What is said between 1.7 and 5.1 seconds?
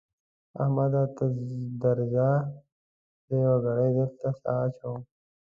درځه؛ زه يوه ګړۍ دلته سا اچوم.